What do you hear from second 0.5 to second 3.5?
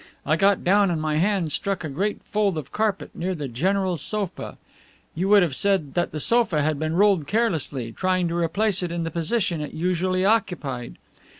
down and my hand struck a great fold of carpet near the